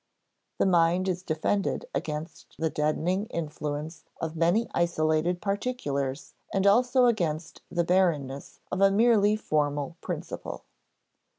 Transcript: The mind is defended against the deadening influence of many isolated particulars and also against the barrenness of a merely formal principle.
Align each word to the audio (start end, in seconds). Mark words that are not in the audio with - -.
The 0.57 0.65
mind 0.65 1.07
is 1.07 1.21
defended 1.21 1.85
against 1.93 2.55
the 2.57 2.71
deadening 2.71 3.27
influence 3.27 4.03
of 4.19 4.35
many 4.35 4.67
isolated 4.73 5.43
particulars 5.43 6.33
and 6.51 6.65
also 6.65 7.05
against 7.05 7.61
the 7.69 7.83
barrenness 7.83 8.61
of 8.71 8.81
a 8.81 8.89
merely 8.89 9.35
formal 9.35 9.97
principle. 10.01 10.63